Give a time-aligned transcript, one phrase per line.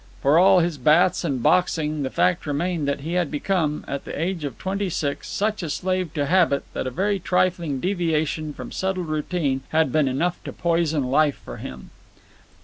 [0.19, 4.19] For all his baths and boxing, the fact remained that he had become, at the
[4.19, 8.71] age of twenty six, such a slave to habit that a very trifling deviation from
[8.71, 11.91] settled routine had been enough to poison life for him.